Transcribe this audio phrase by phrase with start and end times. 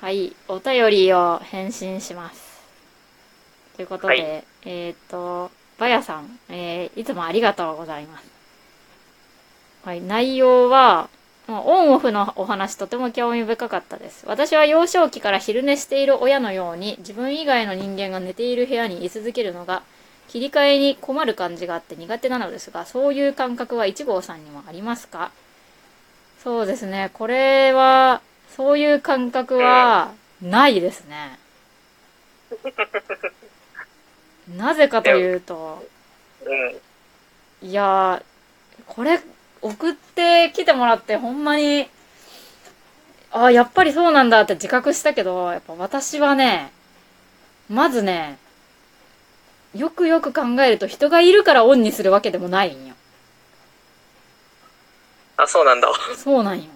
[0.00, 2.60] はい、お便りを返信します。
[3.76, 8.24] ということで、はいえっ、と、バヤさん、えーいつもありがとうございます。
[9.84, 11.08] はい、内容は、
[11.48, 14.24] まあオンオフのお話とても興味深かったです。
[14.26, 19.82] 私は幼少期から昼寝している親のように、自分以外の人間が寝ている部屋に居続けるのが、
[20.28, 25.30] 切り替えに困る感じがあって苦手なのですが、そういう感覚は一号さんにもありますか？
[26.44, 28.20] そうですね、これは、
[28.54, 30.12] そういう感覚は
[30.42, 31.38] ないですね。
[34.56, 35.84] なぜかというと、
[36.44, 37.68] うん。
[37.68, 39.20] いやー、これ
[39.60, 41.88] 送ってきてもらってほんまに、
[43.32, 46.70] あやっぱりそうなんだって自覚したけど、やっぱ私はね、
[47.68, 48.38] まずね、
[49.74, 52.94] よくよく考えると人がいるからオンにするわけでもないんよ。
[55.36, 55.88] あ、そうなんだ。
[56.16, 56.75] そうなんよ。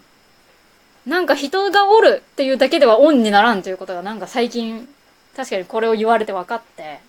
[1.07, 4.89] なんか人がおるっていうだけではオンにならんということがなんか最近、
[5.37, 7.01] 確かにこれを言われて分かって。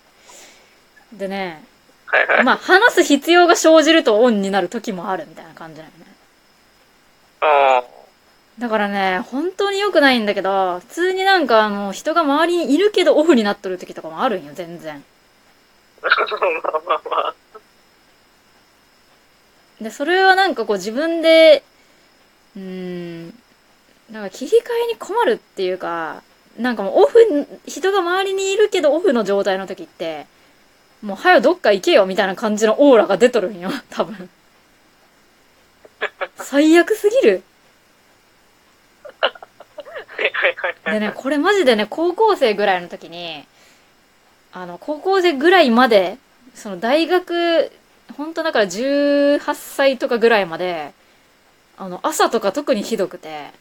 [1.12, 1.62] でね、
[2.06, 2.44] はいはい。
[2.44, 6.06] まあ話す必要が生じるとオンになる時もあるみたいな感じなのね。
[7.40, 7.82] あ
[8.58, 15.02] だからね、本当に良くないんだけど、普通になんかあの人が周りにいるけどオフになっとる時とかもあるんよ、全然。
[16.02, 16.06] あ。
[16.62, 17.34] まあまあまあ。
[19.80, 21.62] で、それはなんかこう自分で、
[22.56, 23.41] うーん、
[24.12, 24.52] なんか切り替
[24.90, 26.22] えに困るっていうか、
[26.58, 27.18] なんかもうオフ、
[27.66, 30.26] 人が周りにいるけどオフの状態の時って、
[31.00, 34.28] もう早よどっか行けよみたいな感じのオーラが出とるんよ、 多分。
[36.36, 37.42] 最悪すぎる。
[40.84, 43.46] でね、これマジでね、高校生ぐらいの時に、
[44.52, 46.18] あの、高校生ぐらいまで、
[46.54, 47.72] その大学、
[48.14, 50.92] 本当だから18歳とかぐらいまで、
[51.78, 53.52] あの、朝とか特にひどくて、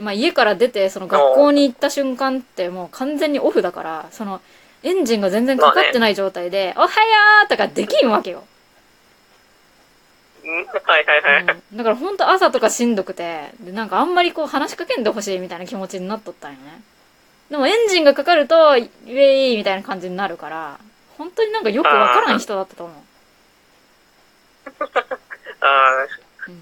[0.00, 4.40] まあ家から出て、その学校に行った瞬間ってもう完全にオフだから、その、
[4.82, 8.44] エンジンが全然かかってない状態で、おはよーとかできんわけよ。
[10.42, 11.42] うんはいはいはい。
[11.42, 16.80] うん、だからほんと朝とかしんどくて、で、なんかあんまりこう話しかけんでほしいみたいな気持ちになっとったんよね。
[17.50, 20.78] でもエンジンがかかると、イェーイみたいな感じになるから、
[21.18, 22.96] 本当になんかよくわからん人だったと思う。
[25.60, 26.06] あ
[26.48, 26.54] うん。
[26.54, 26.56] ー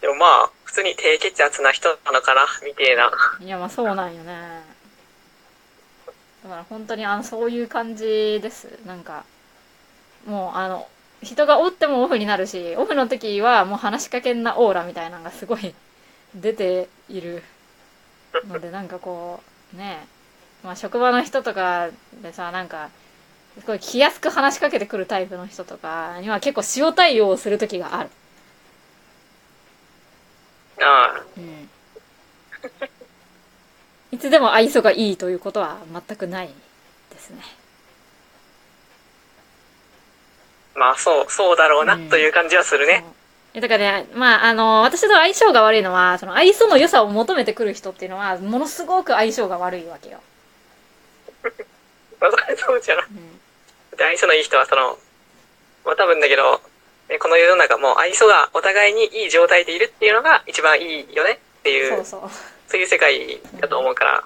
[0.00, 0.52] でもまあ、普
[0.82, 3.10] に低血圧な人なのかな、みてえな。
[3.40, 4.62] いや、まあそうなんよね。
[6.44, 8.78] だから本当にあの、そういう感じです。
[8.86, 9.24] なんか、
[10.26, 10.88] もうあの、
[11.22, 15.74] 人がおってもオフになるし、オフの時はもう話しかけんなオーラみたいなのがすごい
[16.34, 17.42] 出ている
[18.46, 19.42] ので、なんかこ
[19.74, 20.06] う、ね
[20.62, 21.88] まあ職場の人とか
[22.22, 22.90] でさ、なんか、
[23.60, 28.10] すごい気安く話しかけてくるタイプの人とかには結構塩対応をする時がある。
[30.80, 31.24] ああ。
[31.36, 31.68] うん。
[34.10, 36.48] いつでも愛想がいいということは全くない
[37.10, 37.42] ですね。
[40.74, 43.04] まあそう、そうだろうな、うんという感じはするね。
[43.54, 50.20] えだからね、まあ、あの、私と相性が悪いのは、その愛想の良さを求めてくる人っていうのは、ものすごく相性が悪いわけよ。
[52.20, 52.98] まあ、そうじゃん。
[52.98, 53.40] うん。
[53.96, 54.98] で愛想のいい人は、その、
[55.84, 56.60] まあ多分だけど、ね
[57.16, 62.30] この世の中も愛想がお互いにいい状態でいるっていうのが一番いいよねっていう、そうそう。
[62.68, 64.24] そういう世界だと思うから。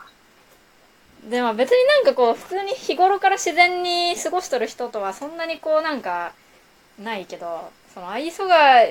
[1.25, 6.33] でも別になんかこう、普通に日頃から自然に過ごしとる人とはそんなにこうなんか、
[6.99, 8.83] ないけど、その愛想が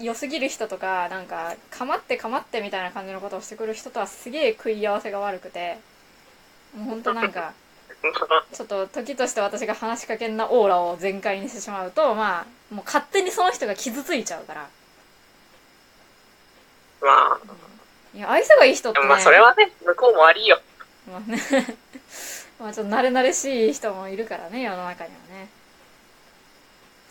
[0.00, 5.78] 良すぎる人とか、なんか、かまってかまってみたいな感じのことをしてくる人とはすげえ食い合わせが悪くて、
[6.76, 7.52] もうほんとなんか、
[8.52, 14.68] ちょっと時として私が話しかけんなオーラを全開にしてしまうと、まあ、もう勝手にその人が傷ついちゃうから。
[17.02, 17.38] まあ、
[18.14, 20.60] いや、愛想がいい人って、ね、まあそれはね、向こうも悪いよ。
[21.10, 21.38] まあね、
[22.58, 25.48] まあちょっと慣れ慣れしい人もいるからね、世の中にはね。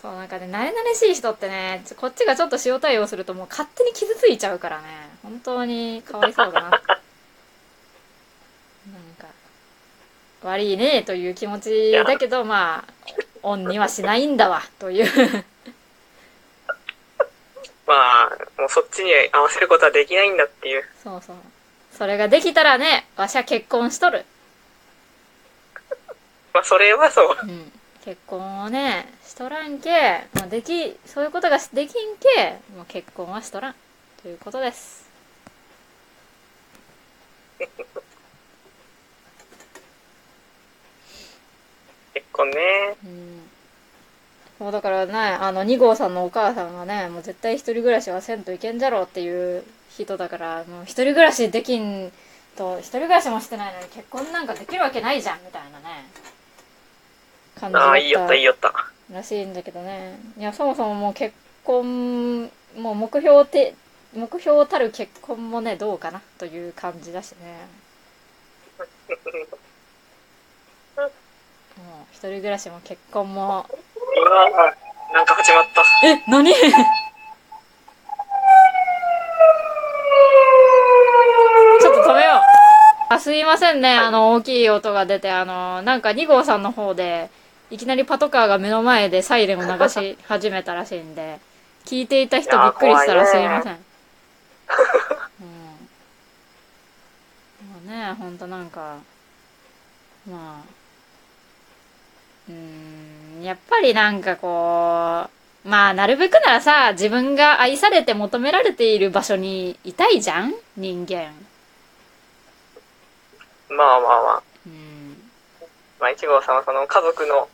[0.02, 6.88] そう、なんかね、慣れ慣れしい人ってね、こっちがちょっと塩対応するともう勝手に傷ついちゃうからね、本当にかわいそうだなって。
[6.88, 7.00] なん
[9.18, 9.28] か、
[10.44, 12.94] 悪いねという気持ちだけど、まあ、
[13.44, 15.06] オンにはしないんだわ、という。
[17.86, 20.88] まあ、もうそっちに合わせることはできないんだっていう。
[21.04, 21.36] そうそう。
[21.92, 24.26] それができたらね、わしは結婚しとる。
[26.54, 27.38] まあそれはそう。
[27.44, 27.72] うん、
[28.06, 33.76] 結婚をねしとらんけ、まあ、できそういうことができんけもう結婚はしとらん
[34.22, 35.10] ということです
[42.40, 42.96] 結婚ね。
[43.04, 43.40] うん
[44.60, 52.12] もうだからねあの2号さんのお母さんがねもう絶対一人暮らしはせんといけんじゃろうっていう人だからもう一人暮らしできん
[52.58, 56.06] と一人暮らしもしてないのに結婚なんかできるわけないじゃんみたいなね
[57.56, 58.74] 感じだああ、っいいよった、いいよった。
[59.14, 61.34] らしいんだけどねいやそもそももう結
[61.64, 62.44] 婚
[62.78, 63.76] もう目標て
[64.14, 67.66] 目標たる結婚もねどうかなという感じだしね
[72.12, 73.66] 一人暮らしも結婚も。
[73.70, 74.50] うわ
[75.14, 75.84] なんか始まった。
[76.08, 76.52] え何？
[76.54, 82.40] ちょっと止めよう。
[83.14, 83.98] あすいませんね。
[83.98, 87.30] あの大きい音が出てあのなんか2号さんの方で
[87.72, 91.40] いきなりパトカーが目の前でサイレンを流し 始めたらしいんで
[91.86, 93.74] 聞いていた人びっくりしたらすいません。
[95.42, 95.48] うん。
[97.72, 98.98] もうねほんとなんか
[100.30, 100.66] まあ
[102.50, 105.30] うーんやっぱりなんかこ
[105.66, 111.32] うまあなるべくならさ自分が愛されて求められている場所にいたいじゃん人間。
[113.70, 114.44] まあまあまあ。
[114.66, 115.18] うん。
[116.00, 117.48] まあ、一号さんはその家族の、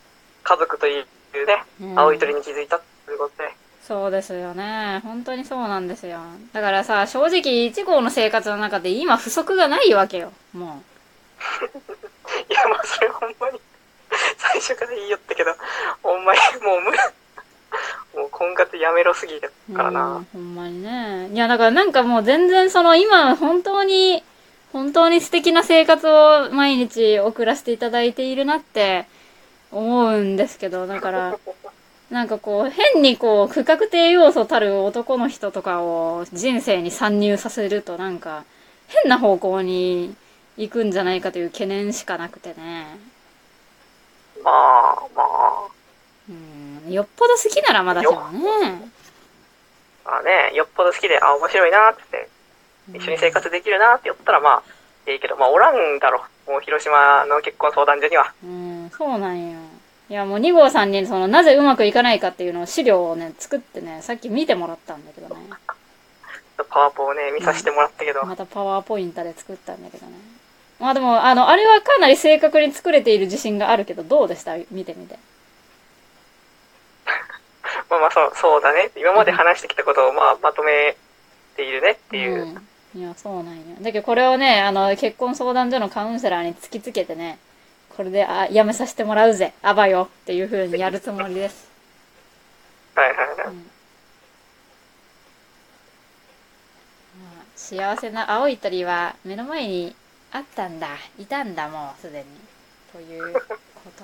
[0.43, 1.05] 家族という
[1.45, 1.99] ね、うん。
[1.99, 3.49] 青い鳥に気づいたということで。
[3.81, 5.01] そうですよね。
[5.03, 6.19] 本当にそうなんですよ。
[6.53, 10.81] だからさ正直1号の生活の中で今不足がないわけよも
[12.49, 13.61] いや、まあ、それほんまに、
[14.37, 15.51] 最初から言いよったけど、
[16.03, 16.97] ほんまに、もう無理。
[18.15, 20.25] もう婚活やめろすぎだからな。
[20.31, 24.23] ほんまにねいやだからなんかもう全然その今本当に
[24.71, 29.05] 本当に素敵な生活を毎日送らせていただいているなって
[29.71, 31.37] 思うんですけどだから
[32.09, 38.45] なんかこう変にこう不確定要素たる男の人とかを人生に参入させるとなんか
[38.87, 40.15] 変な方向に
[40.57, 42.85] 行くんじゃないかという懸念しかなくてね
[44.45, 45.67] まあ、まあ、
[46.29, 46.31] う
[46.89, 48.91] んよっぽど好きならまだしもね
[50.05, 52.29] まあね、よっぽど好きで、あ、面白いなってって、
[52.93, 54.61] 一緒に生活できるなって言ったら、ま
[55.07, 56.23] あ、いいけど、まあ、おらんだろ。
[56.47, 58.31] もう広島の結婚相談所には。
[58.43, 59.57] うん、そうなんよ。
[60.07, 65.41] いや、もう2号さんに、その、なぜうまくいかないかっていうのを資料をね、作ってね、さっき見てもらったんだけどね。
[66.69, 70.13] パワポをね、見させてもらったけど、またパワーポインタで作ったんだけどね。
[70.79, 74.55] まあでも、あの、あれはかなり正確に作れている自信があるけど、どうでした？
[74.71, 75.17] 見てみて。
[77.89, 78.91] まあまあ、そう、そうだね。
[78.97, 80.95] 今まで話してきたことを、まあ、まとめ
[81.55, 82.41] ているねっていう。
[82.43, 82.67] うん。
[82.99, 83.63] いや、そうなんよ。
[83.81, 87.37] だけどこれをね、あの、結婚相談所のカウンセラーに突きつけてね、
[87.95, 91.69] これで、あ、やめさせてもらうぜ、あばよっていう風にやるつもりです。
[92.95, 93.37] はいはいはい。
[93.37, 93.53] ま
[97.41, 99.95] あ幸せな青い鳥は目の前に
[100.35, 100.89] あったんだ。
[101.17, 102.25] いたんだもうすでに。
[102.91, 103.41] というこ
[103.97, 104.03] と。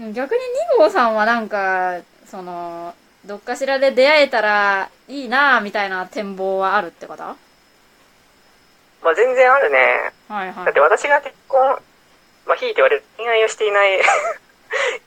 [0.00, 0.38] うん逆に
[0.78, 2.94] 2号さんはなんかその
[3.24, 7.22] どっかしらで出会えたらいいなみたいな展望はあるってこと？
[7.22, 7.36] は
[9.02, 9.78] まあ、全然あるね。
[10.28, 10.54] いはい。
[10.54, 11.78] だって私が結婚、
[12.46, 14.00] まあ、ひいて言われる恋愛をしていない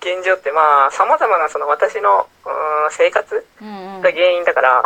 [0.01, 4.83] 現状って、まあ、様々なその私の、うーん生活うんうんが原因だから、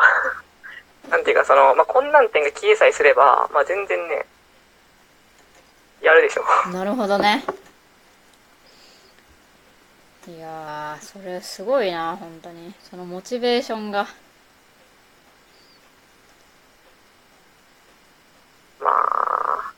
[1.10, 4.26] なんていうか、その、まあ、困難点が消えさえすれば、まあ、全然ね、
[6.02, 6.44] やるでしょ。
[6.72, 7.44] なるほどね。
[10.28, 12.74] いやー、それすごいな、本当に。
[12.90, 14.08] そのモチベーションが。
[18.82, 19.74] まあ、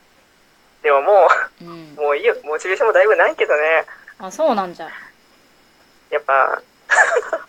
[0.82, 1.28] でもも
[1.60, 2.00] うんう、。
[2.00, 2.34] もういいよ。
[2.44, 3.84] モチベーションもだいぶないけどね。
[4.18, 4.88] あ、そうなんじゃ。
[6.10, 6.62] やっぱ、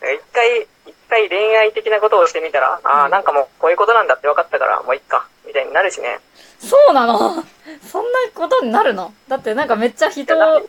[0.00, 6.20] 一回、一回恋愛的なことをしてみたら、ああ、なんかもうこういうことなんだって分かったから、もういっか、みたいになるしね。
[6.60, 7.18] そうなの？
[7.90, 9.12] そんなことになるの？
[9.28, 10.68] だってなんかめっちゃ人を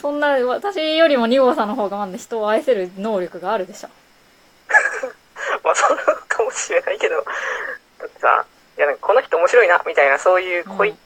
[0.00, 3.88] そんな、私よりも2号さんの方がまだ人を愛せる能力があるでしょ。
[5.62, 5.96] まあそう
[6.28, 7.16] かもしれないけど、
[7.98, 8.44] だってさ、
[8.76, 10.96] いやなんかこの人面白いな、みたいな、そういう恋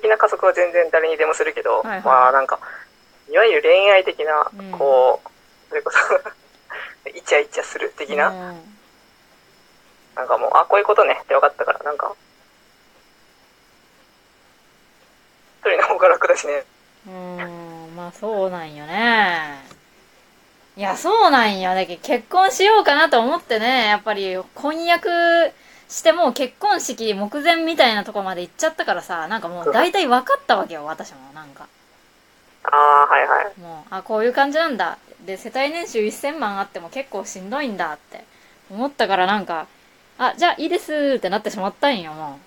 [0.00, 2.58] 的な加速は全然誰にでもするけど、はいはいまあなんか、
[3.30, 5.28] いわゆる恋愛的なうん、こう、
[5.68, 5.98] それこそ、
[7.10, 8.74] イチャイチャする的な、うん
[10.14, 12.14] なんかもう、あ、こういうことねって分かったから、なんか、
[15.60, 16.64] 一人の方が楽だしね。
[17.06, 19.64] うーん、まあそうなんよね。
[20.76, 21.74] いや、そうなんよ。
[21.74, 25.08] だけど結婚しようかなと思ってね、やっぱり婚約
[25.88, 31.18] してもう結婚式目前みたいなとこまで行っちゃったからさ、なんかもう大体分かったわけよ、私も。
[31.34, 31.68] なんか。
[32.64, 33.60] ああ、はいはい。
[33.60, 34.98] もう、あ、こういう感じなんだ。
[35.26, 38.24] で、世帯年収1000万あっても結構しんどいんだって
[38.70, 39.66] 思ったからなんか、
[40.18, 42.38] あ、じゃあいいですってなってしまったんよ、も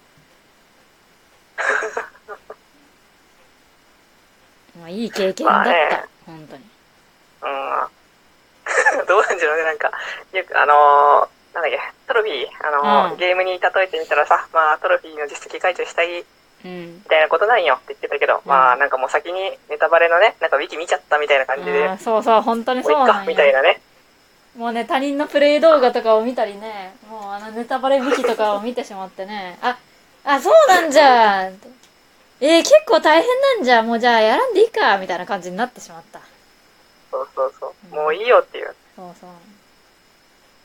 [4.77, 4.79] う。
[4.79, 6.63] まあいい経験だった、まあね本当に
[7.41, 7.87] うん。
[9.07, 9.91] どうなんじゃろうね、なんか。
[10.33, 13.17] よく、あのー、なんだっけ、トロフィー、あのーうん。
[13.17, 16.23] ゲームに例えてみたらさ、まあ、トロフィーの実績解除したい
[16.63, 16.95] うん。
[16.95, 23.81] みたいなことなんよって言ってたけど、まあ、なんかもう先にネタバレのね、なんかウィキ見ちゃったみたいな感じで、そうそう本当にそうなん、よみたいなね。
[24.55, 26.95] もうね他人のプレイ動画とかを見たりね。
[27.09, 29.57] もうあのネタバレ武器とかを見てしまってね。
[29.61, 29.77] あ
[30.23, 31.49] あそうなんじゃ。
[31.49, 31.67] って
[32.39, 33.81] えー、結構大変なんじゃ。
[33.83, 36.19] もうじゃあやらんでいいかみたいな感じになってしまった。
[37.11, 37.95] そうそうそう。
[37.95, 38.75] もういいよっていう。
[38.95, 39.29] そうそう、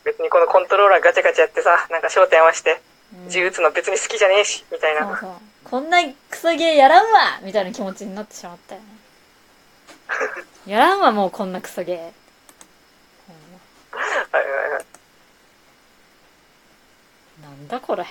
[0.04, 2.80] 別にこのコントローラーガチャガチャやってさ、なんか焦点合わせて、
[3.24, 3.30] うん。
[3.30, 5.06] 銃撃つの別に好きじゃねえし、みたいな。
[5.06, 5.30] そうそう。
[5.64, 5.98] こんな
[6.30, 8.86] クソゲーやらんわみたいな気持ちになってしまったよね。
[10.66, 11.96] やらんわもうこんなクソゲー。
[11.96, 12.02] は
[14.40, 14.84] いはいはい。
[17.42, 18.06] なんだこれ。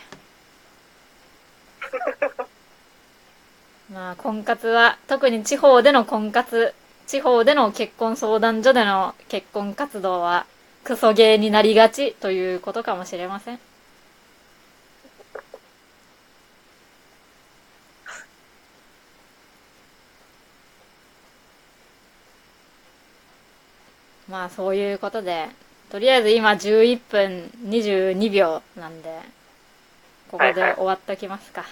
[3.91, 6.73] まあ婚活は特に地方での婚活
[7.07, 10.45] 地方での結婚相談所での結婚活動は
[10.83, 13.59] クソゲーになりがちということかもしれません
[24.29, 25.49] まあそういうことで
[25.91, 29.19] とりあえず今11分22秒なんで
[30.31, 31.65] ここで終わっときますか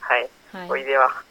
[0.00, 0.28] はい。
[0.52, 1.29] はい、おいでは。